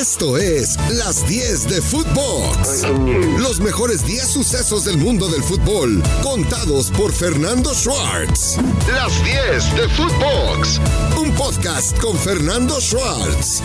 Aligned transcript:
Esto 0.00 0.38
es 0.38 0.76
Las 0.92 1.26
10 1.26 1.70
de 1.70 1.82
Footbox. 1.82 2.86
Los 3.40 3.58
mejores 3.58 4.06
10 4.06 4.28
sucesos 4.28 4.84
del 4.84 4.96
mundo 4.96 5.26
del 5.26 5.42
fútbol, 5.42 6.00
contados 6.22 6.92
por 6.92 7.12
Fernando 7.12 7.74
Schwartz. 7.74 8.58
Las 8.92 9.24
10 9.24 9.76
de 9.76 9.88
Footbox. 9.88 10.80
Un 11.20 11.34
podcast 11.34 11.98
con 11.98 12.16
Fernando 12.16 12.80
Schwartz. 12.80 13.60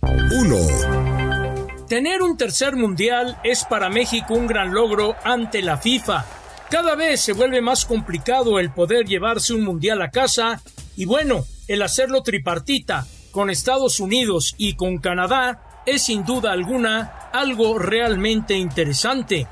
1. 0.00 1.86
Tener 1.88 2.22
un 2.22 2.38
tercer 2.38 2.74
mundial 2.76 3.38
es 3.44 3.66
para 3.66 3.90
México 3.90 4.32
un 4.32 4.46
gran 4.46 4.72
logro 4.72 5.14
ante 5.24 5.60
la 5.60 5.76
FIFA. 5.76 6.24
Cada 6.70 6.94
vez 6.94 7.20
se 7.20 7.34
vuelve 7.34 7.60
más 7.60 7.84
complicado 7.84 8.58
el 8.58 8.70
poder 8.70 9.04
llevarse 9.04 9.52
un 9.52 9.62
mundial 9.62 10.00
a 10.00 10.10
casa 10.10 10.62
y 10.96 11.04
bueno, 11.04 11.44
el 11.66 11.82
hacerlo 11.82 12.22
tripartita 12.22 13.06
con 13.30 13.50
Estados 13.50 14.00
Unidos 14.00 14.54
y 14.58 14.74
con 14.74 14.98
Canadá 14.98 15.82
es 15.86 16.02
sin 16.02 16.24
duda 16.24 16.52
alguna 16.52 17.30
algo 17.32 17.78
realmente 17.78 18.54
interesante. 18.54 19.46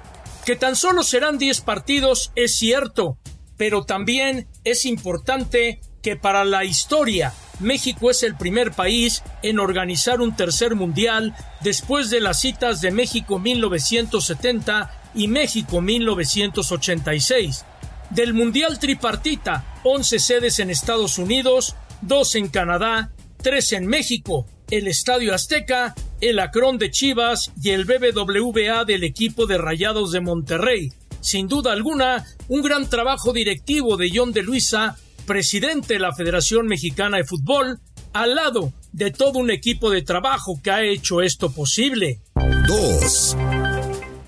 Que 0.44 0.56
tan 0.56 0.76
solo 0.76 1.02
serán 1.02 1.38
10 1.38 1.60
partidos 1.62 2.32
es 2.36 2.56
cierto, 2.56 3.18
pero 3.56 3.84
también 3.84 4.46
es 4.64 4.84
importante 4.84 5.80
que 6.02 6.16
para 6.16 6.44
la 6.44 6.64
historia 6.64 7.32
México 7.58 8.10
es 8.10 8.22
el 8.22 8.36
primer 8.36 8.72
país 8.72 9.22
en 9.42 9.58
organizar 9.58 10.20
un 10.20 10.36
tercer 10.36 10.74
mundial 10.74 11.34
después 11.62 12.10
de 12.10 12.20
las 12.20 12.40
citas 12.40 12.80
de 12.80 12.90
México 12.90 13.38
1970 13.38 14.90
y 15.14 15.28
México 15.28 15.80
1986. 15.80 17.64
Del 18.10 18.34
Mundial 18.34 18.78
Tripartita, 18.78 19.64
11 19.82 20.18
sedes 20.18 20.58
en 20.60 20.70
Estados 20.70 21.18
Unidos, 21.18 21.74
2 22.02 22.34
en 22.36 22.48
Canadá 22.48 23.10
tres 23.42 23.72
en 23.72 23.86
México, 23.86 24.46
el 24.70 24.88
Estadio 24.88 25.34
Azteca, 25.34 25.95
el 26.20 26.38
Acrón 26.38 26.78
de 26.78 26.90
Chivas 26.90 27.52
y 27.62 27.70
el 27.70 27.84
BBVA 27.84 28.84
del 28.84 29.04
equipo 29.04 29.46
de 29.46 29.59
Rayados 29.59 30.12
de 30.12 30.20
Monterrey. 30.20 30.92
Sin 31.20 31.48
duda 31.48 31.73
alguna, 31.73 32.24
un 32.48 32.62
gran 32.62 32.88
trabajo 32.88 33.32
directivo 33.32 33.96
de 33.96 34.10
John 34.14 34.32
de 34.32 34.42
Luisa, 34.42 34.96
presidente 35.26 35.95
de 35.95 36.01
la 36.01 36.14
Federación 36.14 36.66
Mexicana 36.66 37.16
de 37.16 37.24
Fútbol, 37.24 37.80
al 38.12 38.34
lado 38.34 38.73
de 38.92 39.10
todo 39.10 39.38
un 39.38 39.51
equipo 39.51 39.90
de 39.90 40.02
trabajo 40.02 40.60
que 40.62 40.70
ha 40.70 40.82
hecho 40.82 41.20
esto 41.20 41.52
posible. 41.52 42.20
2. 42.66 43.37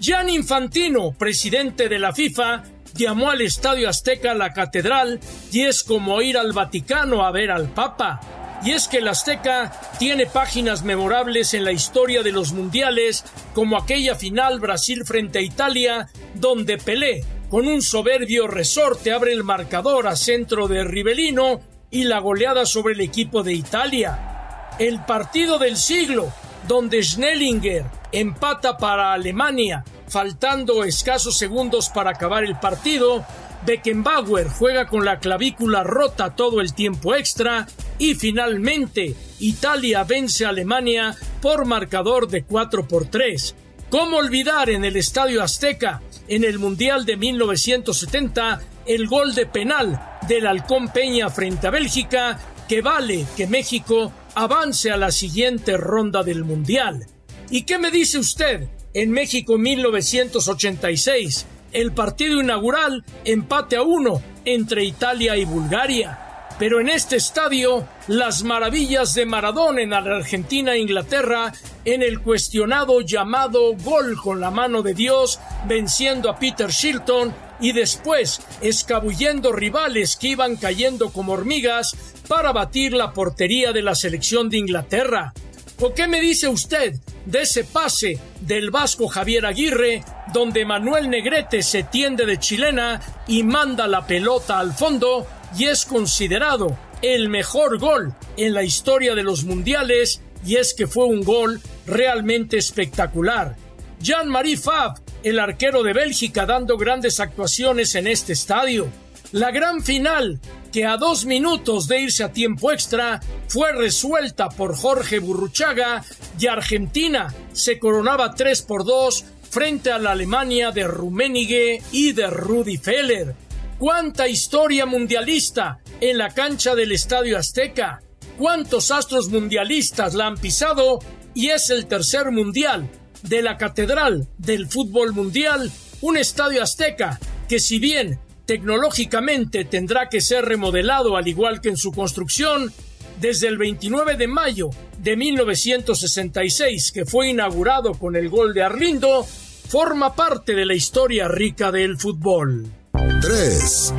Gian 0.00 0.28
Infantino, 0.28 1.12
presidente 1.12 1.88
de 1.88 1.98
la 1.98 2.12
FIFA, 2.12 2.64
llamó 2.94 3.30
al 3.30 3.40
Estadio 3.40 3.88
Azteca 3.88 4.34
la 4.34 4.52
catedral 4.52 5.20
y 5.52 5.62
es 5.62 5.82
como 5.82 6.20
ir 6.20 6.36
al 6.36 6.52
Vaticano 6.52 7.24
a 7.24 7.30
ver 7.30 7.50
al 7.50 7.68
Papa. 7.72 8.20
Y 8.64 8.72
es 8.72 8.88
que 8.88 8.98
el 8.98 9.08
Azteca 9.08 9.72
tiene 9.98 10.26
páginas 10.26 10.82
memorables 10.82 11.54
en 11.54 11.64
la 11.64 11.72
historia 11.72 12.22
de 12.22 12.32
los 12.32 12.52
mundiales, 12.52 13.24
como 13.54 13.76
aquella 13.76 14.14
final 14.16 14.58
Brasil 14.58 15.04
frente 15.04 15.38
a 15.38 15.42
Italia, 15.42 16.08
donde 16.34 16.76
Pelé, 16.76 17.24
con 17.50 17.68
un 17.68 17.82
soberbio 17.82 18.48
resorte, 18.48 19.12
abre 19.12 19.32
el 19.32 19.44
marcador 19.44 20.08
a 20.08 20.16
centro 20.16 20.66
de 20.66 20.84
Rivelino 20.84 21.60
y 21.90 22.04
la 22.04 22.18
goleada 22.18 22.66
sobre 22.66 22.94
el 22.94 23.00
equipo 23.00 23.42
de 23.42 23.54
Italia. 23.54 24.70
El 24.78 25.04
partido 25.04 25.58
del 25.58 25.76
siglo, 25.76 26.32
donde 26.66 27.02
Schnellinger 27.02 27.84
empata 28.12 28.76
para 28.76 29.12
Alemania, 29.12 29.84
faltando 30.08 30.84
escasos 30.84 31.38
segundos 31.38 31.90
para 31.90 32.10
acabar 32.10 32.44
el 32.44 32.58
partido, 32.58 33.24
Beckenbauer 33.66 34.48
juega 34.48 34.86
con 34.86 35.04
la 35.04 35.18
clavícula 35.18 35.82
rota 35.82 36.34
todo 36.34 36.60
el 36.60 36.74
tiempo 36.74 37.14
extra 37.14 37.66
y 37.98 38.14
finalmente 38.14 39.14
Italia 39.40 40.04
vence 40.04 40.44
a 40.44 40.50
Alemania 40.50 41.16
por 41.40 41.64
marcador 41.64 42.28
de 42.28 42.44
4 42.44 42.86
por 42.86 43.06
3. 43.06 43.54
¿Cómo 43.90 44.18
olvidar 44.18 44.70
en 44.70 44.84
el 44.84 44.96
Estadio 44.96 45.42
Azteca, 45.42 46.02
en 46.28 46.44
el 46.44 46.58
Mundial 46.58 47.04
de 47.04 47.16
1970, 47.16 48.60
el 48.86 49.06
gol 49.06 49.34
de 49.34 49.46
penal 49.46 50.18
del 50.28 50.46
Halcón 50.46 50.88
Peña 50.88 51.30
frente 51.30 51.66
a 51.66 51.70
Bélgica 51.70 52.38
que 52.68 52.82
vale 52.82 53.26
que 53.36 53.46
México 53.46 54.12
avance 54.34 54.90
a 54.90 54.96
la 54.96 55.10
siguiente 55.10 55.76
ronda 55.76 56.22
del 56.22 56.44
Mundial? 56.44 57.06
¿Y 57.50 57.62
qué 57.62 57.78
me 57.78 57.90
dice 57.90 58.18
usted 58.18 58.68
en 58.92 59.10
México 59.10 59.56
1986? 59.56 61.46
el 61.72 61.92
partido 61.92 62.40
inaugural 62.40 63.04
empate 63.24 63.76
a 63.76 63.82
uno 63.82 64.22
entre 64.44 64.84
Italia 64.84 65.36
y 65.36 65.44
Bulgaria. 65.44 66.27
Pero 66.58 66.80
en 66.80 66.88
este 66.88 67.14
estadio, 67.14 67.86
las 68.08 68.42
maravillas 68.42 69.14
de 69.14 69.26
Maradona 69.26 69.80
en 69.80 69.90
la 69.90 69.98
Argentina 69.98 70.74
e 70.74 70.80
Inglaterra, 70.80 71.52
en 71.84 72.02
el 72.02 72.20
cuestionado 72.20 73.00
llamado 73.00 73.76
gol 73.76 74.16
con 74.20 74.40
la 74.40 74.50
mano 74.50 74.82
de 74.82 74.92
Dios, 74.92 75.38
venciendo 75.68 76.28
a 76.28 76.38
Peter 76.38 76.70
Shilton 76.70 77.32
y 77.60 77.72
después 77.72 78.40
escabullendo 78.60 79.52
rivales 79.52 80.16
que 80.16 80.28
iban 80.28 80.56
cayendo 80.56 81.10
como 81.10 81.34
hormigas 81.34 81.94
para 82.26 82.52
batir 82.52 82.92
la 82.92 83.12
portería 83.12 83.72
de 83.72 83.82
la 83.82 83.94
selección 83.94 84.50
de 84.50 84.58
Inglaterra. 84.58 85.32
¿O 85.80 85.94
qué 85.94 86.08
me 86.08 86.20
dice 86.20 86.48
usted 86.48 86.96
de 87.24 87.42
ese 87.42 87.62
pase 87.62 88.18
del 88.40 88.72
vasco 88.72 89.06
Javier 89.06 89.46
Aguirre, 89.46 90.02
donde 90.32 90.64
Manuel 90.64 91.08
Negrete 91.08 91.62
se 91.62 91.84
tiende 91.84 92.26
de 92.26 92.38
chilena 92.40 93.00
y 93.28 93.44
manda 93.44 93.86
la 93.86 94.04
pelota 94.04 94.58
al 94.58 94.72
fondo 94.72 95.26
y 95.56 95.66
es 95.66 95.84
considerado 95.84 96.76
el 97.02 97.28
mejor 97.28 97.78
gol 97.78 98.14
en 98.36 98.54
la 98.54 98.62
historia 98.62 99.14
de 99.14 99.22
los 99.22 99.44
mundiales 99.44 100.20
y 100.44 100.56
es 100.56 100.74
que 100.74 100.86
fue 100.86 101.06
un 101.06 101.22
gol 101.22 101.60
realmente 101.86 102.56
espectacular. 102.56 103.56
Jean-Marie 104.00 104.56
Fab, 104.56 105.00
el 105.22 105.38
arquero 105.38 105.82
de 105.82 105.92
Bélgica, 105.92 106.46
dando 106.46 106.76
grandes 106.76 107.20
actuaciones 107.20 107.94
en 107.94 108.06
este 108.06 108.32
estadio. 108.32 108.88
La 109.32 109.50
gran 109.50 109.82
final, 109.82 110.40
que 110.72 110.86
a 110.86 110.96
dos 110.96 111.26
minutos 111.26 111.88
de 111.88 112.00
irse 112.00 112.24
a 112.24 112.32
tiempo 112.32 112.72
extra, 112.72 113.20
fue 113.48 113.72
resuelta 113.72 114.48
por 114.48 114.76
Jorge 114.76 115.18
Burruchaga 115.18 116.04
y 116.38 116.46
Argentina 116.46 117.34
se 117.52 117.78
coronaba 117.78 118.34
3 118.34 118.62
por 118.62 118.84
2 118.84 119.24
frente 119.50 119.90
a 119.90 119.98
la 119.98 120.12
Alemania 120.12 120.70
de 120.70 120.84
Rummenigge 120.84 121.82
y 121.92 122.12
de 122.12 122.28
Rudi 122.28 122.76
Feller. 122.76 123.34
¡Cuánta 123.78 124.26
historia 124.26 124.86
mundialista 124.86 125.78
en 126.00 126.18
la 126.18 126.30
cancha 126.30 126.74
del 126.74 126.90
Estadio 126.90 127.38
Azteca! 127.38 128.00
¿Cuántos 128.36 128.90
astros 128.90 129.28
mundialistas 129.28 130.14
la 130.14 130.26
han 130.26 130.36
pisado? 130.36 130.98
Y 131.32 131.50
es 131.50 131.70
el 131.70 131.86
tercer 131.86 132.32
mundial 132.32 132.90
de 133.22 133.40
la 133.40 133.56
Catedral 133.56 134.26
del 134.36 134.66
Fútbol 134.66 135.12
Mundial, 135.12 135.70
un 136.00 136.16
estadio 136.16 136.60
azteca 136.60 137.20
que 137.48 137.60
si 137.60 137.78
bien 137.78 138.18
tecnológicamente 138.46 139.64
tendrá 139.64 140.08
que 140.08 140.20
ser 140.20 140.44
remodelado 140.44 141.16
al 141.16 141.28
igual 141.28 141.60
que 141.60 141.68
en 141.68 141.76
su 141.76 141.92
construcción 141.92 142.72
desde 143.20 143.46
el 143.46 143.58
29 143.58 144.16
de 144.16 144.26
mayo 144.26 144.70
de 144.98 145.16
1966 145.16 146.90
que 146.90 147.06
fue 147.06 147.28
inaugurado 147.28 147.92
con 147.92 148.16
el 148.16 148.28
gol 148.28 148.54
de 148.54 148.64
Arlindo, 148.64 149.24
forma 149.24 150.16
parte 150.16 150.56
de 150.56 150.66
la 150.66 150.74
historia 150.74 151.28
rica 151.28 151.70
del 151.70 151.96
fútbol. 151.96 152.77
3. 153.20 153.94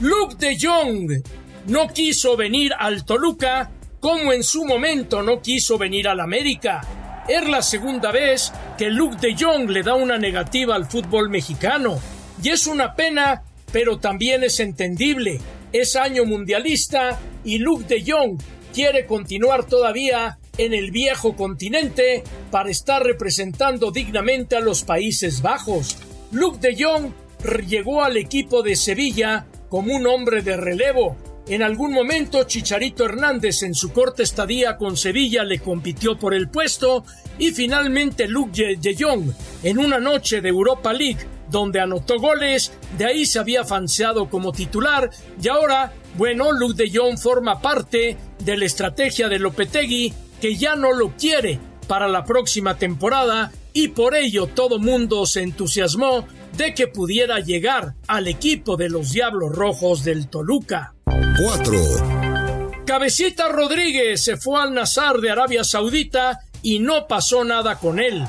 Luke 0.00 0.36
de 0.38 0.56
Jong 0.60 1.22
no 1.66 1.88
quiso 1.88 2.36
venir 2.36 2.72
al 2.78 3.04
Toluca 3.04 3.70
como 4.00 4.32
en 4.32 4.42
su 4.42 4.64
momento 4.64 5.22
no 5.22 5.42
quiso 5.42 5.76
venir 5.76 6.08
al 6.08 6.20
América. 6.20 6.80
Es 7.28 7.46
la 7.48 7.62
segunda 7.62 8.10
vez 8.10 8.52
que 8.78 8.90
Luke 8.90 9.18
de 9.20 9.36
Jong 9.38 9.68
le 9.70 9.82
da 9.82 9.94
una 9.94 10.18
negativa 10.18 10.74
al 10.74 10.86
fútbol 10.86 11.28
mexicano 11.28 12.00
y 12.42 12.48
es 12.48 12.66
una 12.66 12.94
pena, 12.94 13.42
pero 13.72 13.98
también 13.98 14.42
es 14.42 14.60
entendible. 14.60 15.40
Es 15.72 15.94
año 15.94 16.24
mundialista 16.24 17.18
y 17.44 17.58
Luke 17.58 17.84
de 17.86 18.10
Jong 18.10 18.40
quiere 18.72 19.06
continuar 19.06 19.66
todavía 19.66 20.38
en 20.56 20.72
el 20.72 20.90
viejo 20.90 21.36
continente 21.36 22.24
para 22.50 22.70
estar 22.70 23.02
representando 23.02 23.90
dignamente 23.90 24.56
a 24.56 24.60
los 24.60 24.82
Países 24.82 25.42
Bajos. 25.42 25.98
Luke 26.32 26.58
de 26.60 26.82
Jong 26.82 27.12
llegó 27.66 28.02
al 28.02 28.16
equipo 28.16 28.62
de 28.62 28.76
Sevilla 28.76 29.46
como 29.68 29.94
un 29.94 30.06
hombre 30.06 30.42
de 30.42 30.56
relevo. 30.56 31.16
En 31.48 31.62
algún 31.62 31.92
momento 31.92 32.44
Chicharito 32.44 33.04
Hernández 33.04 33.62
en 33.62 33.74
su 33.74 33.92
corta 33.92 34.22
estadía 34.22 34.76
con 34.76 34.96
Sevilla 34.96 35.44
le 35.44 35.60
compitió 35.60 36.18
por 36.18 36.34
el 36.34 36.48
puesto 36.48 37.04
y 37.38 37.52
finalmente 37.52 38.28
Luke 38.28 38.76
de 38.76 38.96
Jong 38.98 39.32
en 39.62 39.78
una 39.78 39.98
noche 39.98 40.42
de 40.42 40.50
Europa 40.50 40.92
League 40.92 41.26
donde 41.50 41.80
anotó 41.80 42.18
goles, 42.18 42.72
de 42.98 43.06
ahí 43.06 43.24
se 43.24 43.38
había 43.38 43.64
fanseado 43.64 44.28
como 44.28 44.52
titular 44.52 45.08
y 45.40 45.48
ahora, 45.48 45.94
bueno, 46.18 46.52
Luke 46.52 46.82
de 46.82 46.90
Jong 46.94 47.16
forma 47.16 47.62
parte 47.62 48.18
de 48.44 48.56
la 48.58 48.66
estrategia 48.66 49.30
de 49.30 49.38
Lopetegui 49.38 50.12
que 50.42 50.54
ya 50.56 50.76
no 50.76 50.92
lo 50.92 51.16
quiere 51.16 51.58
para 51.88 52.06
la 52.06 52.24
próxima 52.24 52.76
temporada 52.76 53.50
y 53.72 53.88
por 53.88 54.14
ello 54.14 54.46
todo 54.46 54.78
mundo 54.78 55.26
se 55.26 55.42
entusiasmó 55.42 56.28
de 56.56 56.74
que 56.74 56.86
pudiera 56.86 57.40
llegar 57.40 57.94
al 58.06 58.28
equipo 58.28 58.76
de 58.76 58.88
los 58.88 59.10
Diablos 59.12 59.52
Rojos 59.52 60.04
del 60.04 60.28
Toluca. 60.28 60.94
4. 61.04 62.84
Cabecita 62.86 63.48
Rodríguez 63.48 64.22
se 64.22 64.36
fue 64.36 64.60
al 64.60 64.74
Nazar 64.74 65.18
de 65.18 65.30
Arabia 65.30 65.64
Saudita 65.64 66.40
y 66.62 66.78
no 66.78 67.06
pasó 67.06 67.44
nada 67.44 67.78
con 67.78 67.98
él. 67.98 68.26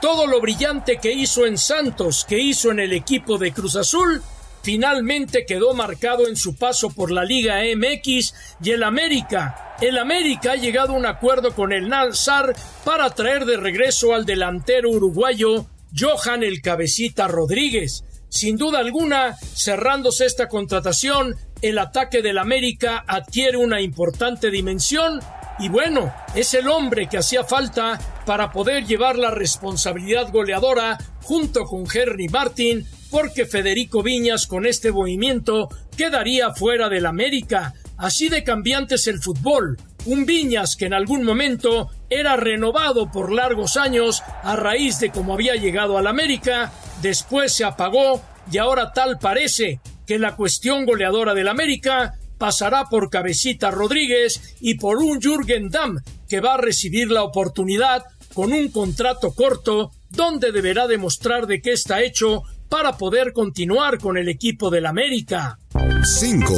Todo 0.00 0.26
lo 0.26 0.40
brillante 0.40 0.98
que 0.98 1.12
hizo 1.12 1.46
en 1.46 1.58
Santos, 1.58 2.24
que 2.28 2.38
hizo 2.38 2.70
en 2.70 2.80
el 2.80 2.92
equipo 2.92 3.38
de 3.38 3.52
Cruz 3.52 3.76
Azul, 3.76 4.22
finalmente 4.62 5.44
quedó 5.46 5.74
marcado 5.74 6.28
en 6.28 6.36
su 6.36 6.56
paso 6.56 6.90
por 6.90 7.10
la 7.10 7.24
Liga 7.24 7.60
MX 7.76 8.34
y 8.62 8.70
el 8.70 8.82
América. 8.82 9.76
El 9.80 9.98
América 9.98 10.52
ha 10.52 10.56
llegado 10.56 10.92
a 10.92 10.96
un 10.96 11.06
acuerdo 11.06 11.54
con 11.54 11.72
el 11.72 11.88
Nazar 11.88 12.54
para 12.84 13.10
traer 13.10 13.44
de 13.44 13.56
regreso 13.56 14.14
al 14.14 14.24
delantero 14.24 14.90
uruguayo 14.90 15.66
Johan 15.96 16.42
el 16.42 16.62
Cabecita 16.62 17.28
Rodríguez. 17.28 18.04
Sin 18.28 18.56
duda 18.56 18.78
alguna, 18.78 19.36
cerrándose 19.36 20.24
esta 20.24 20.48
contratación, 20.48 21.36
el 21.60 21.78
ataque 21.78 22.22
del 22.22 22.38
América 22.38 23.04
adquiere 23.06 23.58
una 23.58 23.80
importante 23.80 24.50
dimensión 24.50 25.20
y 25.58 25.68
bueno, 25.68 26.12
es 26.34 26.54
el 26.54 26.66
hombre 26.68 27.08
que 27.08 27.18
hacía 27.18 27.44
falta 27.44 27.98
para 28.24 28.52
poder 28.52 28.84
llevar 28.84 29.18
la 29.18 29.30
responsabilidad 29.30 30.30
goleadora 30.30 30.98
junto 31.22 31.64
con 31.64 31.84
Henry 31.92 32.28
Martin, 32.28 32.86
porque 33.10 33.46
Federico 33.46 34.02
Viñas 34.02 34.46
con 34.46 34.66
este 34.66 34.92
movimiento 34.92 35.68
quedaría 35.96 36.52
fuera 36.54 36.88
del 36.88 37.06
América. 37.06 37.74
Así 37.96 38.28
de 38.28 38.42
cambiante 38.42 38.96
es 38.96 39.06
el 39.06 39.20
fútbol. 39.20 39.78
Un 40.06 40.26
Viñas 40.26 40.76
que 40.76 40.86
en 40.86 40.94
algún 40.94 41.24
momento 41.24 41.90
era 42.10 42.36
renovado 42.36 43.10
por 43.10 43.32
largos 43.32 43.76
años 43.76 44.22
a 44.42 44.56
raíz 44.56 44.98
de 44.98 45.10
cómo 45.10 45.34
había 45.34 45.54
llegado 45.54 45.96
al 45.98 46.06
América, 46.06 46.72
después 47.00 47.52
se 47.52 47.64
apagó 47.64 48.20
y 48.50 48.58
ahora 48.58 48.92
tal 48.92 49.18
parece 49.18 49.80
que 50.06 50.18
la 50.18 50.34
cuestión 50.34 50.84
goleadora 50.84 51.34
del 51.34 51.48
América 51.48 52.14
pasará 52.38 52.86
por 52.86 53.08
Cabecita 53.08 53.70
Rodríguez 53.70 54.56
y 54.60 54.74
por 54.74 54.98
un 54.98 55.20
Jürgen 55.20 55.70
Damm 55.70 56.00
que 56.32 56.40
va 56.40 56.54
a 56.54 56.56
recibir 56.56 57.10
la 57.10 57.24
oportunidad 57.24 58.06
con 58.32 58.54
un 58.54 58.70
contrato 58.70 59.34
corto 59.34 59.90
donde 60.08 60.50
deberá 60.50 60.86
demostrar 60.86 61.46
de 61.46 61.60
qué 61.60 61.72
está 61.72 62.00
hecho 62.00 62.44
para 62.70 62.96
poder 62.96 63.34
continuar 63.34 63.98
con 63.98 64.16
el 64.16 64.30
equipo 64.30 64.70
del 64.70 64.86
América. 64.86 65.58
5. 66.02 66.54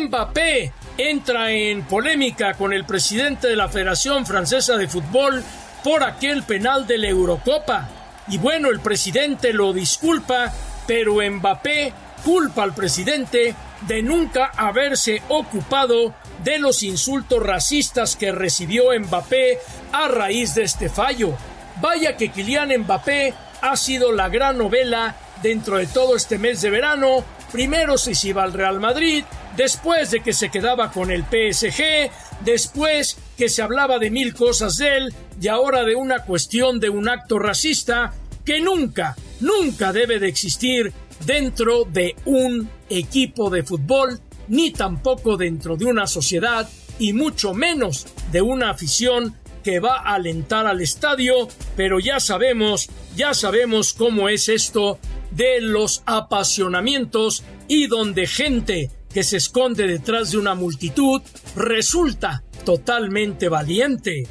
Mbappé 0.00 0.72
entra 0.98 1.52
en 1.52 1.84
polémica 1.84 2.54
con 2.54 2.72
el 2.72 2.84
presidente 2.84 3.46
de 3.46 3.54
la 3.54 3.68
Federación 3.68 4.26
Francesa 4.26 4.76
de 4.76 4.88
Fútbol 4.88 5.40
por 5.84 6.02
aquel 6.02 6.42
penal 6.42 6.88
de 6.88 6.98
la 6.98 7.10
Eurocopa. 7.10 7.88
Y 8.26 8.38
bueno, 8.38 8.68
el 8.68 8.80
presidente 8.80 9.52
lo 9.52 9.72
disculpa, 9.72 10.52
pero 10.88 11.18
Mbappé 11.22 11.92
culpa 12.24 12.64
al 12.64 12.74
presidente 12.74 13.54
de 13.86 14.02
nunca 14.02 14.46
haberse 14.56 15.22
ocupado 15.28 16.16
de 16.44 16.58
los 16.58 16.82
insultos 16.82 17.42
racistas 17.42 18.16
que 18.16 18.30
recibió 18.30 18.84
Mbappé 18.98 19.58
a 19.92 20.08
raíz 20.08 20.54
de 20.54 20.62
este 20.62 20.88
fallo. 20.88 21.34
Vaya 21.80 22.16
que 22.16 22.30
Kylian 22.30 22.70
Mbappé 22.80 23.34
ha 23.62 23.76
sido 23.76 24.12
la 24.12 24.28
gran 24.28 24.58
novela 24.58 25.16
dentro 25.42 25.78
de 25.78 25.86
todo 25.86 26.16
este 26.16 26.38
mes 26.38 26.60
de 26.60 26.70
verano. 26.70 27.24
Primero 27.50 27.96
se 27.98 28.12
iba 28.26 28.42
al 28.42 28.52
Real 28.52 28.78
Madrid, 28.78 29.24
después 29.56 30.10
de 30.10 30.20
que 30.20 30.32
se 30.32 30.50
quedaba 30.50 30.92
con 30.92 31.10
el 31.10 31.22
PSG, 31.22 32.10
después 32.44 33.16
que 33.36 33.48
se 33.48 33.62
hablaba 33.62 33.98
de 33.98 34.10
mil 34.10 34.34
cosas 34.34 34.76
de 34.76 34.96
él 34.96 35.14
y 35.40 35.48
ahora 35.48 35.84
de 35.84 35.94
una 35.94 36.24
cuestión 36.24 36.78
de 36.78 36.90
un 36.90 37.08
acto 37.08 37.38
racista 37.38 38.12
que 38.44 38.60
nunca, 38.60 39.16
nunca 39.40 39.92
debe 39.92 40.18
de 40.18 40.28
existir 40.28 40.92
dentro 41.24 41.84
de 41.84 42.14
un 42.24 42.68
equipo 42.90 43.50
de 43.50 43.62
fútbol, 43.62 44.20
ni 44.48 44.70
tampoco 44.70 45.36
dentro 45.36 45.76
de 45.76 45.86
una 45.86 46.06
sociedad, 46.06 46.68
y 46.98 47.12
mucho 47.12 47.54
menos 47.54 48.06
de 48.30 48.42
una 48.42 48.70
afición 48.70 49.36
que 49.62 49.80
va 49.80 49.96
a 49.96 50.14
alentar 50.14 50.66
al 50.66 50.80
estadio, 50.80 51.48
pero 51.76 51.98
ya 51.98 52.20
sabemos, 52.20 52.88
ya 53.16 53.34
sabemos 53.34 53.94
cómo 53.94 54.28
es 54.28 54.48
esto 54.48 54.98
de 55.30 55.60
los 55.60 56.02
apasionamientos 56.06 57.42
y 57.66 57.86
donde 57.86 58.26
gente 58.26 58.90
que 59.12 59.24
se 59.24 59.38
esconde 59.38 59.86
detrás 59.86 60.32
de 60.32 60.38
una 60.38 60.54
multitud 60.54 61.22
resulta 61.56 62.44
totalmente 62.64 63.48
valiente. 63.48 64.28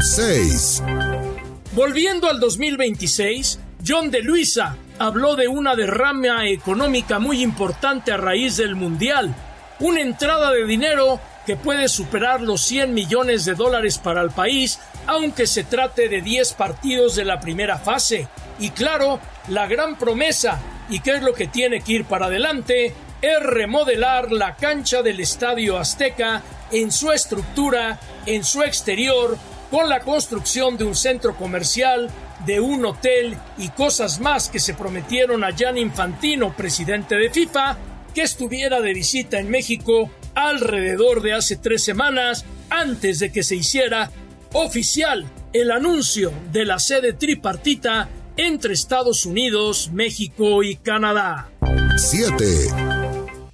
6. 0.00 0.82
Volviendo 1.74 2.28
al 2.28 2.38
2026, 2.38 3.58
John 3.86 4.10
de 4.10 4.22
Luisa 4.22 4.76
habló 4.98 5.36
de 5.36 5.48
una 5.48 5.74
derrama 5.74 6.46
económica 6.46 7.18
muy 7.18 7.42
importante 7.42 8.12
a 8.12 8.16
raíz 8.16 8.56
del 8.56 8.76
Mundial, 8.76 9.34
una 9.80 10.00
entrada 10.00 10.52
de 10.52 10.64
dinero 10.66 11.20
que 11.46 11.56
puede 11.56 11.88
superar 11.88 12.40
los 12.40 12.62
100 12.62 12.94
millones 12.94 13.44
de 13.44 13.54
dólares 13.54 13.98
para 13.98 14.22
el 14.22 14.30
país, 14.30 14.80
aunque 15.06 15.46
se 15.46 15.64
trate 15.64 16.08
de 16.08 16.22
10 16.22 16.54
partidos 16.54 17.16
de 17.16 17.24
la 17.24 17.40
primera 17.40 17.78
fase. 17.78 18.28
Y 18.58 18.70
claro, 18.70 19.20
la 19.48 19.66
gran 19.66 19.96
promesa, 19.96 20.60
y 20.88 21.00
qué 21.00 21.16
es 21.16 21.22
lo 21.22 21.34
que 21.34 21.48
tiene 21.48 21.80
que 21.80 21.92
ir 21.92 22.04
para 22.04 22.26
adelante, 22.26 22.94
es 23.20 23.40
remodelar 23.40 24.32
la 24.32 24.54
cancha 24.56 25.02
del 25.02 25.20
Estadio 25.20 25.78
Azteca 25.78 26.42
en 26.70 26.90
su 26.90 27.12
estructura, 27.12 27.98
en 28.26 28.44
su 28.44 28.62
exterior, 28.62 29.36
con 29.70 29.88
la 29.88 30.00
construcción 30.00 30.76
de 30.76 30.84
un 30.84 30.94
centro 30.94 31.34
comercial, 31.34 32.08
de 32.46 32.60
un 32.60 32.84
hotel 32.84 33.36
y 33.58 33.68
cosas 33.70 34.20
más 34.20 34.48
que 34.48 34.58
se 34.58 34.74
prometieron 34.74 35.44
a 35.44 35.56
Jan 35.56 35.78
Infantino, 35.78 36.54
presidente 36.56 37.16
de 37.16 37.30
FIFA, 37.30 37.76
que 38.14 38.22
estuviera 38.22 38.80
de 38.80 38.94
visita 38.94 39.38
en 39.38 39.50
México 39.50 40.10
alrededor 40.34 41.22
de 41.22 41.32
hace 41.32 41.56
tres 41.56 41.82
semanas 41.82 42.44
antes 42.70 43.18
de 43.18 43.32
que 43.32 43.42
se 43.42 43.56
hiciera 43.56 44.10
oficial 44.52 45.26
el 45.52 45.70
anuncio 45.70 46.32
de 46.52 46.64
la 46.64 46.78
sede 46.78 47.12
tripartita 47.12 48.08
entre 48.36 48.74
Estados 48.74 49.26
Unidos, 49.26 49.90
México 49.92 50.62
y 50.62 50.76
Canadá. 50.76 51.50
7. 51.96 52.44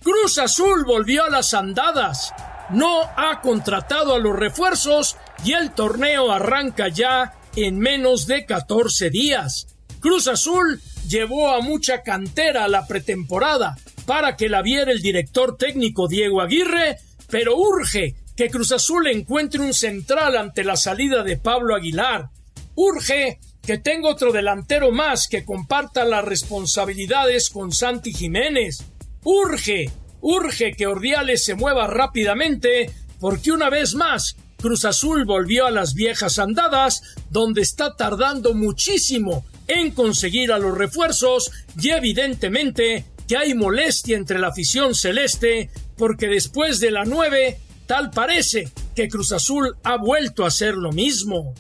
Cruz 0.03 0.39
Azul 0.39 0.85
volvió 0.87 1.25
a 1.25 1.31
las 1.31 1.53
andadas. 1.53 2.33
No 2.71 3.03
ha 3.17 3.41
contratado 3.43 4.15
a 4.15 4.19
los 4.19 4.35
refuerzos 4.39 5.17
y 5.45 5.53
el 5.53 5.73
torneo 5.73 6.33
arranca 6.33 6.89
ya 6.89 7.35
en 7.57 7.79
menos 7.79 8.27
de 8.27 8.45
14 8.47 9.11
días. 9.11 9.67
Cruz 10.01 10.29
Azul 10.29 10.81
llevó 11.09 11.51
a 11.51 11.61
mucha 11.61 12.03
cantera 12.03 12.69
la 12.69 12.87
pretemporada 12.87 13.77
para 14.07 14.37
que 14.37 14.49
la 14.49 14.63
viera 14.63 14.91
el 14.91 15.03
director 15.03 15.57
técnico 15.57 16.09
Diego 16.09 16.41
Aguirre, 16.41 16.99
pero 17.29 17.57
urge 17.57 18.15
que 18.37 18.49
Cruz 18.49 18.73
Azul 18.73 19.07
encuentre 19.09 19.61
un 19.61 19.75
central 19.75 20.37
ante 20.37 20.65
la 20.65 20.77
salida 20.77 21.23
de 21.23 21.37
Pablo 21.37 21.75
Aguilar. 21.75 22.31
Urge 22.75 23.39
que 23.63 23.79
tenga 23.79 24.09
otro 24.09 24.33
delantero 24.33 24.91
más 24.91 25.29
que 25.29 25.45
comparta 25.45 26.05
las 26.05 26.25
responsabilidades 26.25 27.51
con 27.51 27.73
Santi 27.73 28.15
Jiménez. 28.15 28.85
Urge, 29.23 29.91
urge 30.23 30.73
que 30.73 30.87
Ordiales 30.87 31.45
se 31.45 31.55
mueva 31.55 31.87
rápidamente 31.87 32.91
porque 33.21 33.53
una 33.53 33.69
vez 33.69 33.95
más 33.95 34.37
Cruz 34.61 34.85
Azul 34.85 35.25
volvió 35.25 35.67
a 35.67 35.71
las 35.71 35.95
viejas 35.95 36.39
andadas, 36.39 37.03
donde 37.31 37.63
está 37.63 37.97
tardando 37.97 38.55
muchísimo 38.55 39.45
en 39.67 39.93
conseguir 39.93 40.53
a 40.53 40.59
los 40.59 40.77
refuerzos 40.77 41.51
y 41.81 41.91
evidentemente 41.91 43.07
que 43.27 43.37
hay 43.37 43.55
molestia 43.55 44.17
entre 44.17 44.39
la 44.39 44.49
afición 44.49 44.95
celeste 44.95 45.71
porque 45.97 46.27
después 46.27 46.81
de 46.81 46.91
la 46.91 47.05
9 47.05 47.59
tal 47.87 48.11
parece 48.11 48.69
que 48.95 49.09
Cruz 49.09 49.33
Azul 49.33 49.77
ha 49.83 49.97
vuelto 49.97 50.45
a 50.45 50.49
hacer 50.49 50.75
lo 50.75 50.93
mismo. 50.93 51.55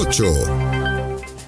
8. 0.00 0.24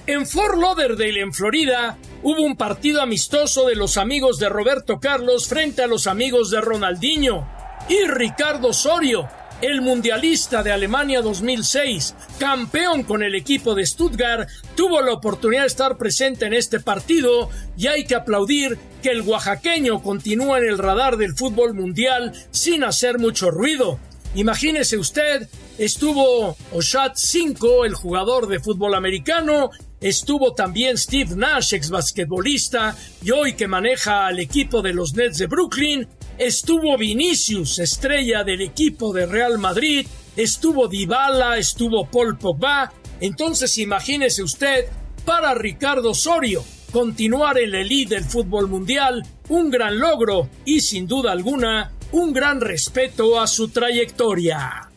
En 0.06 0.26
Fort 0.26 0.58
Lauderdale, 0.58 1.20
en 1.20 1.32
Florida, 1.32 1.98
hubo 2.22 2.42
un 2.42 2.56
partido 2.56 3.02
amistoso 3.02 3.66
de 3.66 3.74
los 3.74 3.96
amigos 3.96 4.38
de 4.38 4.48
Roberto 4.48 5.00
Carlos 5.00 5.48
frente 5.48 5.82
a 5.82 5.86
los 5.86 6.06
amigos 6.06 6.50
de 6.50 6.60
Ronaldinho 6.60 7.48
y 7.88 8.06
Ricardo 8.06 8.68
Osorio 8.68 9.28
el 9.60 9.80
mundialista 9.80 10.62
de 10.62 10.70
Alemania 10.70 11.20
2006, 11.20 12.14
campeón 12.38 13.02
con 13.02 13.22
el 13.22 13.34
equipo 13.34 13.74
de 13.74 13.84
Stuttgart, 13.84 14.48
tuvo 14.76 15.02
la 15.02 15.12
oportunidad 15.12 15.62
de 15.62 15.68
estar 15.68 15.96
presente 15.96 16.46
en 16.46 16.54
este 16.54 16.78
partido 16.80 17.50
y 17.76 17.88
hay 17.88 18.04
que 18.04 18.14
aplaudir 18.14 18.78
que 19.02 19.10
el 19.10 19.22
oaxaqueño 19.22 20.02
continúa 20.02 20.58
en 20.58 20.64
el 20.64 20.78
radar 20.78 21.16
del 21.16 21.34
fútbol 21.34 21.74
mundial 21.74 22.32
sin 22.50 22.84
hacer 22.84 23.18
mucho 23.18 23.50
ruido. 23.50 23.98
Imagínese 24.34 24.96
usted, 24.96 25.48
estuvo 25.78 26.56
Oshat 26.72 27.16
5, 27.16 27.84
el 27.84 27.94
jugador 27.94 28.46
de 28.46 28.60
fútbol 28.60 28.94
americano, 28.94 29.70
estuvo 30.00 30.54
también 30.54 30.96
Steve 30.98 31.34
Nash, 31.34 31.74
ex 31.74 31.90
basquetbolista, 31.90 32.94
y 33.22 33.30
hoy 33.32 33.54
que 33.54 33.66
maneja 33.66 34.26
al 34.26 34.38
equipo 34.38 34.82
de 34.82 34.92
los 34.92 35.14
Nets 35.14 35.38
de 35.38 35.46
Brooklyn, 35.46 36.06
estuvo 36.38 36.96
Vinicius, 36.96 37.78
estrella 37.80 38.44
del 38.44 38.62
equipo 38.62 39.12
de 39.12 39.26
Real 39.26 39.58
Madrid, 39.58 40.06
estuvo 40.36 40.88
Dybala, 40.88 41.58
estuvo 41.58 42.06
Paul 42.06 42.38
Pogba. 42.38 42.92
Entonces 43.20 43.76
imagínese 43.78 44.42
usted, 44.42 44.86
para 45.24 45.54
Ricardo 45.54 46.10
Osorio, 46.10 46.64
continuar 46.92 47.58
en 47.58 47.72
la 47.72 47.80
elite 47.80 48.14
del 48.14 48.24
fútbol 48.24 48.68
mundial, 48.68 49.26
un 49.48 49.70
gran 49.70 49.98
logro 49.98 50.48
y 50.64 50.80
sin 50.80 51.06
duda 51.06 51.32
alguna 51.32 51.92
un 52.12 52.32
gran 52.32 52.60
respeto 52.60 53.38
a 53.38 53.46
su 53.46 53.68
trayectoria. 53.68 54.88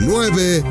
9. 0.00 0.64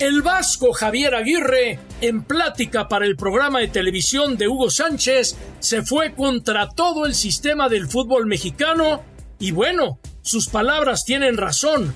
El 0.00 0.22
vasco 0.22 0.72
Javier 0.72 1.14
Aguirre, 1.14 1.78
en 2.00 2.24
plática 2.24 2.88
para 2.88 3.04
el 3.04 3.16
programa 3.16 3.60
de 3.60 3.68
televisión 3.68 4.38
de 4.38 4.48
Hugo 4.48 4.70
Sánchez, 4.70 5.36
se 5.58 5.82
fue 5.82 6.14
contra 6.14 6.70
todo 6.70 7.04
el 7.04 7.14
sistema 7.14 7.68
del 7.68 7.86
fútbol 7.86 8.26
mexicano 8.26 9.02
y 9.40 9.52
bueno, 9.52 9.98
sus 10.22 10.48
palabras 10.48 11.04
tienen 11.04 11.38
razón. 11.38 11.94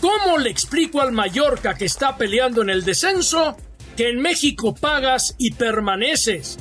¿Cómo 0.00 0.38
le 0.38 0.48
explico 0.48 1.02
al 1.02 1.12
Mallorca 1.12 1.74
que 1.74 1.84
está 1.84 2.16
peleando 2.16 2.62
en 2.62 2.70
el 2.70 2.84
descenso 2.84 3.56
que 3.96 4.08
en 4.10 4.20
México 4.20 4.74
pagas 4.74 5.34
y 5.36 5.50
permaneces? 5.50 6.56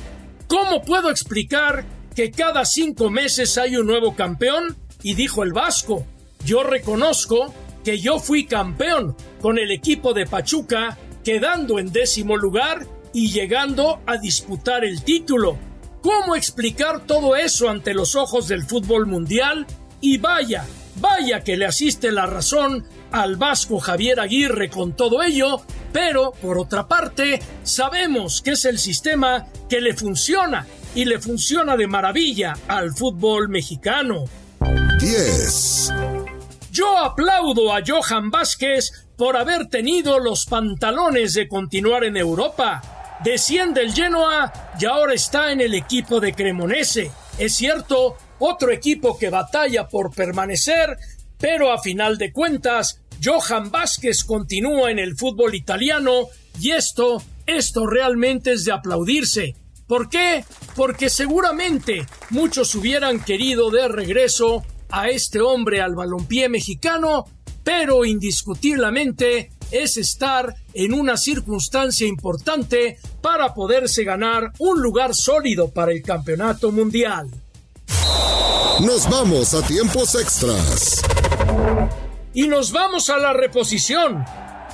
¿Cómo 0.47 0.81
puedo 0.81 1.11
explicar 1.11 1.85
que 2.15 2.31
cada 2.31 2.65
cinco 2.65 3.09
meses 3.11 3.57
hay 3.59 3.77
un 3.77 3.85
nuevo 3.85 4.15
campeón? 4.15 4.75
Y 5.03 5.13
dijo 5.13 5.43
el 5.43 5.53
Vasco, 5.53 6.05
yo 6.43 6.63
reconozco 6.63 7.53
que 7.83 7.99
yo 7.99 8.17
fui 8.17 8.45
campeón 8.45 9.15
con 9.39 9.59
el 9.59 9.71
equipo 9.71 10.13
de 10.13 10.25
Pachuca, 10.25 10.97
quedando 11.23 11.77
en 11.77 11.91
décimo 11.91 12.37
lugar 12.37 12.87
y 13.13 13.29
llegando 13.31 14.01
a 14.07 14.17
disputar 14.17 14.83
el 14.83 15.03
título. 15.03 15.59
¿Cómo 16.01 16.35
explicar 16.35 17.05
todo 17.05 17.35
eso 17.35 17.69
ante 17.69 17.93
los 17.93 18.15
ojos 18.15 18.47
del 18.47 18.63
fútbol 18.63 19.05
mundial? 19.05 19.67
Y 20.05 20.17
vaya, 20.17 20.65
vaya 20.95 21.45
que 21.45 21.55
le 21.55 21.65
asiste 21.65 22.11
la 22.11 22.25
razón 22.25 22.85
al 23.13 23.37
vasco 23.37 23.79
Javier 23.79 24.19
Aguirre 24.19 24.69
con 24.69 24.97
todo 24.97 25.23
ello, 25.23 25.61
pero 25.93 26.33
por 26.33 26.57
otra 26.59 26.89
parte 26.89 27.41
sabemos 27.63 28.41
que 28.41 28.51
es 28.51 28.65
el 28.65 28.79
sistema 28.79 29.47
que 29.69 29.79
le 29.79 29.93
funciona 29.93 30.67
y 30.93 31.05
le 31.05 31.21
funciona 31.21 31.77
de 31.77 31.87
maravilla 31.87 32.51
al 32.67 32.93
fútbol 32.93 33.47
mexicano. 33.47 34.25
10. 34.99 35.93
Yo 36.69 36.97
aplaudo 36.97 37.73
a 37.73 37.79
Johan 37.87 38.29
Vázquez 38.29 39.05
por 39.15 39.37
haber 39.37 39.67
tenido 39.67 40.19
los 40.19 40.45
pantalones 40.47 41.33
de 41.33 41.47
continuar 41.47 42.03
en 42.03 42.17
Europa. 42.17 42.81
Desciende 43.23 43.79
el 43.79 43.93
Genoa 43.93 44.51
y 44.77 44.83
ahora 44.83 45.13
está 45.13 45.53
en 45.53 45.61
el 45.61 45.73
equipo 45.73 46.19
de 46.19 46.33
Cremonese. 46.33 47.09
Es 47.37 47.55
cierto, 47.55 48.17
otro 48.45 48.71
equipo 48.71 49.17
que 49.17 49.29
batalla 49.29 49.87
por 49.87 50.13
permanecer, 50.13 50.97
pero 51.37 51.71
a 51.71 51.81
final 51.81 52.17
de 52.17 52.33
cuentas, 52.33 52.99
Johan 53.23 53.71
Vázquez 53.71 54.25
continúa 54.25 54.91
en 54.91 54.99
el 54.99 55.15
fútbol 55.15 55.55
italiano 55.55 56.27
y 56.59 56.71
esto, 56.71 57.23
esto 57.45 57.87
realmente 57.87 58.51
es 58.51 58.65
de 58.65 58.73
aplaudirse. 58.73 59.55
¿Por 59.87 60.09
qué? 60.09 60.43
Porque 60.75 61.09
seguramente 61.09 62.05
muchos 62.31 62.75
hubieran 62.75 63.23
querido 63.23 63.71
de 63.71 63.87
regreso 63.87 64.63
a 64.89 65.07
este 65.07 65.39
hombre 65.39 65.79
al 65.79 65.95
balompié 65.95 66.49
mexicano, 66.49 67.25
pero 67.63 68.03
indiscutiblemente 68.03 69.51
es 69.71 69.95
estar 69.95 70.53
en 70.73 70.93
una 70.93 71.15
circunstancia 71.15 72.05
importante 72.05 72.97
para 73.21 73.53
poderse 73.53 74.03
ganar 74.03 74.51
un 74.59 74.81
lugar 74.81 75.15
sólido 75.15 75.71
para 75.71 75.93
el 75.93 76.01
campeonato 76.01 76.73
mundial. 76.73 77.29
Nos 78.79 79.09
vamos 79.09 79.53
a 79.53 79.61
tiempos 79.65 80.15
extras. 80.15 81.01
Y 82.33 82.47
nos 82.47 82.71
vamos 82.71 83.09
a 83.09 83.17
la 83.17 83.33
reposición. 83.33 84.25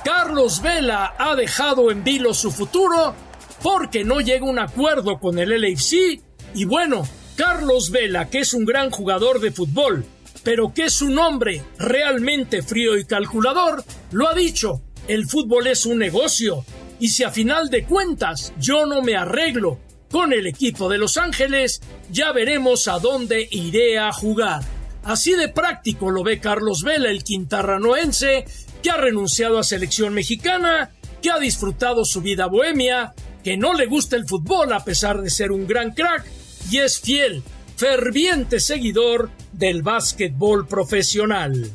Carlos 0.04 0.62
Vela 0.62 1.14
ha 1.18 1.34
dejado 1.34 1.90
en 1.90 2.02
vilo 2.02 2.32
su 2.32 2.50
futuro 2.50 3.14
porque 3.62 4.04
no 4.04 4.20
llega 4.20 4.46
un 4.46 4.58
acuerdo 4.58 5.18
con 5.18 5.38
el 5.38 5.50
LFC 5.50 6.22
y 6.54 6.64
bueno, 6.64 7.06
Carlos 7.36 7.90
Vela, 7.90 8.28
que 8.28 8.40
es 8.40 8.54
un 8.54 8.64
gran 8.64 8.90
jugador 8.90 9.40
de 9.40 9.52
fútbol, 9.52 10.04
pero 10.42 10.72
que 10.74 10.84
es 10.84 11.02
un 11.02 11.18
hombre 11.18 11.62
realmente 11.78 12.62
frío 12.62 12.96
y 12.96 13.04
calculador, 13.04 13.84
lo 14.10 14.28
ha 14.28 14.34
dicho, 14.34 14.82
el 15.08 15.26
fútbol 15.26 15.66
es 15.66 15.86
un 15.86 15.98
negocio, 15.98 16.64
y 16.98 17.08
si 17.08 17.24
a 17.24 17.30
final 17.30 17.70
de 17.70 17.84
cuentas 17.84 18.52
yo 18.58 18.86
no 18.86 19.02
me 19.02 19.16
arreglo 19.16 19.78
con 20.10 20.32
el 20.32 20.46
equipo 20.46 20.88
de 20.88 20.98
Los 20.98 21.16
Ángeles, 21.16 21.80
ya 22.10 22.32
veremos 22.32 22.88
a 22.88 22.98
dónde 22.98 23.46
iré 23.50 23.98
a 23.98 24.12
jugar. 24.12 24.62
Así 25.04 25.32
de 25.32 25.48
práctico 25.48 26.10
lo 26.10 26.22
ve 26.22 26.40
Carlos 26.40 26.82
Vela, 26.82 27.10
el 27.10 27.24
quintarranoense, 27.24 28.44
que 28.82 28.90
ha 28.90 28.96
renunciado 28.96 29.58
a 29.58 29.64
selección 29.64 30.12
mexicana, 30.12 30.90
que 31.22 31.30
ha 31.30 31.38
disfrutado 31.38 32.04
su 32.04 32.20
vida 32.20 32.46
bohemia, 32.46 33.14
que 33.44 33.56
no 33.56 33.72
le 33.74 33.86
gusta 33.86 34.16
el 34.16 34.26
fútbol 34.26 34.72
a 34.72 34.84
pesar 34.84 35.22
de 35.22 35.30
ser 35.30 35.52
un 35.52 35.66
gran 35.66 35.92
crack, 35.92 36.26
y 36.70 36.78
es 36.78 37.00
fiel, 37.00 37.42
ferviente 37.76 38.60
seguidor 38.60 39.30
del 39.52 39.82
básquetbol 39.82 40.66
profesional. 40.66 41.70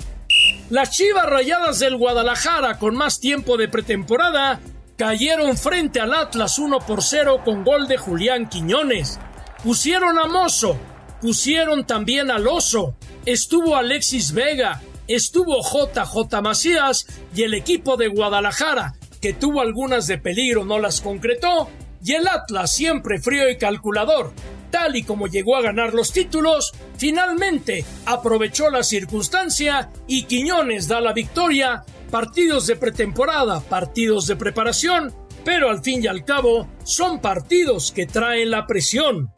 Las 0.69 0.91
Chivas 0.91 1.25
Rayadas 1.25 1.79
del 1.79 1.95
Guadalajara, 1.95 2.77
con 2.79 2.95
más 2.95 3.19
tiempo 3.19 3.57
de 3.57 3.67
pretemporada, 3.67 4.59
cayeron 4.97 5.57
frente 5.57 5.99
al 5.99 6.13
Atlas 6.13 6.57
1 6.57 6.79
por 6.79 7.03
0 7.03 7.41
con 7.43 7.63
gol 7.63 7.87
de 7.87 7.97
Julián 7.97 8.47
Quiñones. 8.47 9.19
Pusieron 9.63 10.17
a 10.17 10.25
Mozo, 10.25 10.77
pusieron 11.21 11.85
también 11.85 12.31
al 12.31 12.47
Oso, 12.47 12.95
estuvo 13.25 13.75
Alexis 13.75 14.31
Vega, 14.31 14.81
estuvo 15.07 15.61
JJ 15.61 16.41
Macías 16.41 17.07
y 17.35 17.43
el 17.43 17.53
equipo 17.53 17.97
de 17.97 18.07
Guadalajara, 18.07 18.95
que 19.21 19.33
tuvo 19.33 19.61
algunas 19.61 20.07
de 20.07 20.17
peligro, 20.17 20.65
no 20.65 20.79
las 20.79 21.01
concretó, 21.01 21.69
y 22.03 22.13
el 22.13 22.27
Atlas, 22.27 22.71
siempre 22.71 23.19
frío 23.19 23.49
y 23.49 23.57
calculador, 23.57 24.31
tal 24.69 24.95
y 24.95 25.03
como 25.03 25.27
llegó 25.27 25.55
a 25.55 25.61
ganar 25.61 25.93
los 25.93 26.11
títulos, 26.11 26.73
finalmente 26.97 27.83
aprovechó 28.05 28.69
la 28.69 28.83
circunstancia 28.83 29.89
y 30.07 30.23
Quiñones 30.23 30.87
da 30.87 31.01
la 31.01 31.13
victoria, 31.13 31.83
partidos 32.11 32.67
de 32.67 32.75
pretemporada, 32.75 33.59
partidos 33.61 34.27
de 34.27 34.35
preparación, 34.35 35.13
pero 35.43 35.69
al 35.69 35.83
fin 35.83 36.03
y 36.03 36.07
al 36.07 36.25
cabo 36.25 36.67
son 36.83 37.21
partidos 37.21 37.91
que 37.91 38.05
traen 38.05 38.51
la 38.51 38.65
presión. 38.65 39.31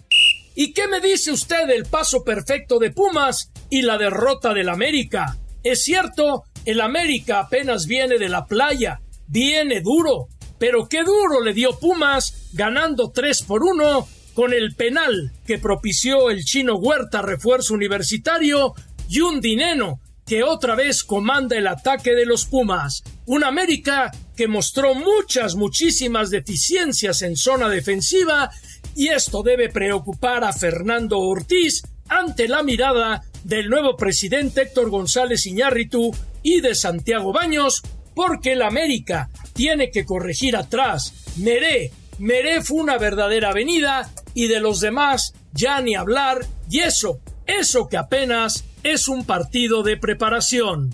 ¿Y 0.55 0.73
qué 0.73 0.87
me 0.87 1.01
dice 1.01 1.31
usted 1.31 1.67
del 1.67 1.85
paso 1.85 2.23
perfecto 2.23 2.79
de 2.79 2.91
Pumas 2.91 3.51
y 3.69 3.81
la 3.81 3.97
derrota 3.97 4.53
del 4.53 4.69
América? 4.69 5.37
Es 5.63 5.83
cierto, 5.83 6.45
el 6.65 6.81
América 6.81 7.41
apenas 7.41 7.85
viene 7.85 8.17
de 8.17 8.29
la 8.29 8.45
playa, 8.45 9.01
viene 9.27 9.81
duro, 9.81 10.27
pero 10.57 10.87
qué 10.87 11.03
duro 11.03 11.41
le 11.43 11.53
dio 11.53 11.77
Pumas 11.77 12.49
ganando 12.53 13.11
3 13.11 13.43
por 13.43 13.63
1 13.63 14.07
con 14.33 14.53
el 14.53 14.75
penal 14.75 15.31
que 15.45 15.57
propició 15.57 16.29
el 16.29 16.43
chino 16.43 16.75
Huerta 16.75 17.21
refuerzo 17.21 17.73
universitario 17.73 18.73
y 19.09 19.19
un 19.19 19.41
dinero 19.41 19.99
que 20.27 20.43
otra 20.43 20.75
vez 20.75 21.05
comanda 21.05 21.57
el 21.57 21.67
ataque 21.67 22.13
de 22.13 22.25
los 22.25 22.45
Pumas. 22.45 23.01
Un 23.25 23.45
América 23.45 24.11
que 24.35 24.47
mostró 24.47 24.93
muchas, 24.93 25.55
muchísimas 25.55 26.29
deficiencias 26.29 27.21
en 27.21 27.37
zona 27.37 27.69
defensiva 27.69 28.51
y 28.95 29.07
esto 29.07 29.41
debe 29.41 29.69
preocupar 29.69 30.43
a 30.43 30.51
Fernando 30.51 31.19
Ortiz 31.19 31.81
ante 32.09 32.47
la 32.47 32.61
mirada 32.61 33.23
del 33.43 33.69
nuevo 33.69 33.95
presidente 33.95 34.63
Héctor 34.63 34.89
González 34.89 35.45
Iñárritu 35.45 36.13
y 36.43 36.59
de 36.61 36.75
Santiago 36.75 37.31
Baños, 37.31 37.81
porque 38.13 38.53
el 38.53 38.61
América 38.61 39.29
tiene 39.53 39.91
que 39.91 40.05
corregir 40.05 40.57
atrás. 40.57 41.13
Meré, 41.37 41.91
Meré 42.19 42.61
fue 42.61 42.81
una 42.81 42.97
verdadera 42.97 43.49
avenida 43.49 44.11
y 44.33 44.47
de 44.47 44.59
los 44.59 44.81
demás 44.81 45.33
ya 45.53 45.81
ni 45.81 45.95
hablar, 45.95 46.45
y 46.69 46.79
eso, 46.79 47.19
eso 47.47 47.87
que 47.89 47.97
apenas 47.97 48.65
es 48.83 49.07
un 49.07 49.25
partido 49.25 49.83
de 49.83 49.97
preparación. 49.97 50.91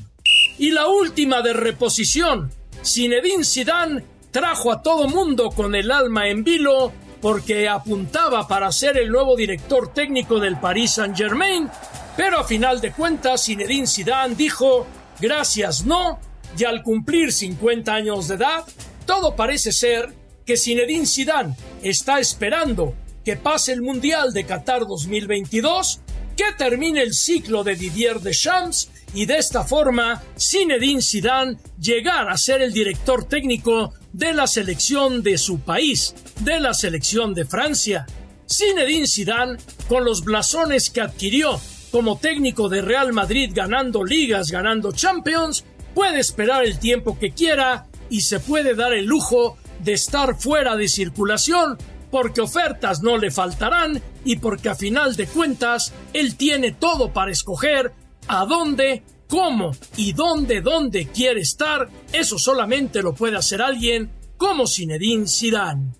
Y 0.57 0.72
la 0.72 0.88
última 0.88 1.41
de 1.41 1.53
reposición, 1.53 2.51
Zinedine 2.86 3.43
Zidane 3.43 4.03
trajo 4.31 4.72
a 4.72 4.81
todo 4.81 5.07
mundo 5.07 5.50
con 5.50 5.75
el 5.75 5.91
alma 5.91 6.29
en 6.29 6.43
vilo 6.43 6.91
porque 7.22 7.69
apuntaba 7.69 8.48
para 8.48 8.72
ser 8.72 8.98
el 8.98 9.10
nuevo 9.10 9.36
director 9.36 9.93
técnico 9.93 10.39
del 10.39 10.60
Paris 10.60 10.91
Saint-Germain, 10.91 11.69
pero 12.17 12.39
a 12.39 12.43
final 12.43 12.81
de 12.81 12.91
cuentas 12.91 13.45
Zinedine 13.45 13.88
Zidane 13.88 14.36
dijo 14.36 14.86
gracias 15.19 15.86
no, 15.86 16.19
y 16.57 16.65
al 16.65 16.83
cumplir 16.83 17.31
50 17.31 17.93
años 17.93 18.27
de 18.27 18.36
edad, 18.36 18.65
todo 19.05 19.36
parece 19.36 19.72
ser 19.72 20.13
que 20.45 20.57
Zinedine 20.57 21.05
Zidane 21.05 21.55
está 21.81 22.19
esperando 22.19 22.93
que 23.24 23.38
pase 23.38 23.72
el 23.72 23.81
Mundial 23.81 24.33
de 24.33 24.45
Qatar 24.45 24.81
2022, 24.81 26.01
que 26.36 26.52
termine 26.58 27.02
el 27.02 27.13
ciclo 27.13 27.63
de 27.63 27.75
Didier 27.75 28.20
Deschamps 28.20 28.90
y 29.13 29.25
de 29.25 29.38
esta 29.38 29.63
forma 29.63 30.22
Zinedine 30.38 31.02
Zidane 31.02 31.58
llegar 31.80 32.30
a 32.30 32.38
ser 32.38 32.62
el 32.62 32.74
director 32.74 33.25
técnico 33.25 33.94
de 34.12 34.34
la 34.34 34.48
selección 34.48 35.22
de 35.22 35.38
su 35.38 35.60
país, 35.60 36.16
de 36.40 36.60
la 36.60 36.74
selección 36.74 37.34
de 37.34 37.46
Francia. 37.46 38.06
Zinedine 38.52 39.08
Zidane, 39.08 39.58
con 39.88 40.04
los 40.04 40.24
blasones 40.24 40.90
que 40.90 41.02
adquirió 41.02 41.60
como 41.92 42.18
técnico 42.18 42.70
de 42.70 42.82
Real 42.82 43.13
Madrid 43.13 43.52
ganando 43.54 44.04
ligas, 44.04 44.50
ganando 44.50 44.92
Champions, 44.92 45.63
puede 45.94 46.20
esperar 46.20 46.63
el 46.63 46.80
tiempo 46.80 47.20
que 47.20 47.32
quiera 47.32 47.86
y 48.10 48.22
se 48.22 48.40
puede 48.40 48.74
dar 48.74 48.94
el 48.94 49.06
lujo 49.06 49.58
de 49.84 49.94
estar 49.94 50.40
fuera 50.40 50.75
de 50.75 50.88
circulación 50.88 51.78
porque 52.13 52.41
ofertas 52.41 53.01
no 53.01 53.17
le 53.17 53.32
faltarán 53.32 54.00
y 54.24 54.36
porque 54.36 54.70
a 54.70 54.75
final 54.75 55.15
de 55.15 55.25
cuentas 55.25 55.91
él 56.13 56.36
tiene 56.36 56.72
todo 56.72 57.12
para 57.12 57.32
escoger 57.32 57.91
a 58.27 58.46
dónde, 58.46 59.01
cómo 59.27 59.72
y 59.98 60.13
dónde, 60.13 60.62
dónde 60.62 61.08
quiere 61.08 61.41
estar, 61.41 61.89
eso 62.12 62.38
solamente 62.38 63.01
lo 63.01 63.15
puede 63.15 63.36
hacer 63.36 63.63
alguien 63.63 64.12
como 64.38 64.67
Zinedine 64.67 65.27
Zidane. 65.27 65.96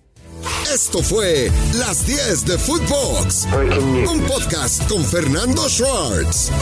Esto 0.72 1.02
fue 1.02 1.50
Las 1.80 2.06
10 2.06 2.46
de 2.46 2.58
Footbox, 2.58 3.48
un 4.08 4.20
podcast 4.20 4.88
con 4.88 5.04
Fernando 5.04 5.68
Schwartz. 5.68 6.52